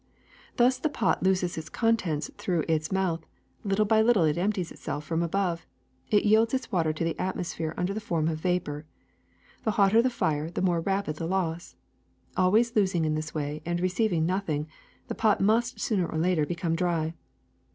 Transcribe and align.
^' 0.01 0.03
Thus 0.57 0.79
the 0.79 0.89
pot 0.89 1.21
loses 1.21 1.59
its 1.59 1.69
contents 1.69 2.31
through 2.35 2.65
its 2.67 2.91
mouth; 2.91 3.23
little 3.63 3.85
by 3.85 4.01
little 4.01 4.23
it 4.23 4.35
empties 4.35 4.71
itself 4.71 5.05
from 5.05 5.21
above; 5.21 5.67
it 6.09 6.25
yields 6.25 6.55
its 6.55 6.71
water 6.71 6.91
to 6.91 7.03
the 7.03 7.15
atmosphere 7.19 7.75
under 7.77 7.93
the 7.93 8.01
form 8.01 8.27
of 8.27 8.39
vapor. 8.39 8.87
The 9.63 9.77
hotter 9.77 10.01
the 10.01 10.09
fire 10.09 10.49
the 10.49 10.63
more 10.63 10.81
rapid 10.81 11.17
the 11.17 11.27
loss. 11.27 11.75
Always 12.35 12.75
losing 12.75 13.05
in 13.05 13.13
this 13.13 13.35
way 13.35 13.61
and 13.63 13.79
receiving 13.79 14.25
nothing, 14.25 14.67
the 15.07 15.13
pot 15.13 15.39
must 15.39 15.79
sooner 15.79 16.07
or 16.07 16.17
later 16.17 16.47
become 16.47 16.75
dry. 16.75 17.13